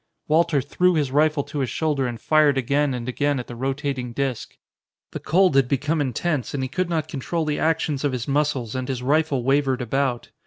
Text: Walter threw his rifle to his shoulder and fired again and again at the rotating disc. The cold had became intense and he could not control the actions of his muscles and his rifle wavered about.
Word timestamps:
Walter 0.27 0.61
threw 0.61 0.95
his 0.95 1.11
rifle 1.11 1.43
to 1.43 1.59
his 1.59 1.69
shoulder 1.69 2.07
and 2.07 2.19
fired 2.19 2.57
again 2.57 2.95
and 2.95 3.07
again 3.07 3.39
at 3.39 3.45
the 3.45 3.55
rotating 3.55 4.13
disc. 4.13 4.57
The 5.11 5.19
cold 5.19 5.55
had 5.55 5.67
became 5.67 6.01
intense 6.01 6.55
and 6.55 6.63
he 6.63 6.69
could 6.69 6.89
not 6.89 7.07
control 7.07 7.45
the 7.45 7.59
actions 7.59 8.03
of 8.03 8.11
his 8.11 8.27
muscles 8.27 8.73
and 8.73 8.87
his 8.87 9.03
rifle 9.03 9.43
wavered 9.43 9.79
about. 9.79 10.31